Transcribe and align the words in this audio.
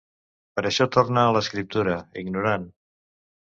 Per 0.59 0.63
això 0.69 0.87
torna 0.95 1.27
a 1.27 1.35
l'escriptura, 1.37 1.99
ignorant. 2.25 2.67